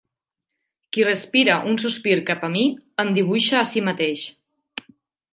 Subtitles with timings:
[0.95, 2.63] Qui respira un sospir cap a mi,
[3.03, 4.23] em dibuixa a si mateix.